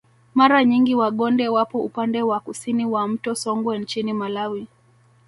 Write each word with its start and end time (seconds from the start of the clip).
Mara 0.33 0.63
nyingi 0.63 0.95
Wagonde 0.95 1.47
wapo 1.49 1.81
upande 1.83 2.21
wa 2.21 2.39
kusini 2.39 2.85
wa 2.85 3.07
mto 3.07 3.35
Songwe 3.35 3.79
nchini 3.79 4.13
Malawi 4.13 4.67